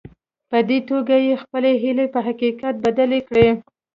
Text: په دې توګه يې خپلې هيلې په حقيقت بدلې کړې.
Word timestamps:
په 0.49 0.57
دې 0.69 0.79
توګه 0.89 1.15
يې 1.25 1.33
خپلې 1.43 1.71
هيلې 1.83 2.05
په 2.13 2.19
حقيقت 2.27 2.75
بدلې 2.85 3.19
کړې. 3.27 3.49